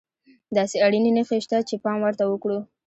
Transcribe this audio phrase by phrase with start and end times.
[0.57, 2.59] داسې اړينې نښې شته چې پام ورته وکړو.